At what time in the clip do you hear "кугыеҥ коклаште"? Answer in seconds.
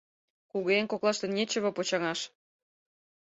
0.51-1.25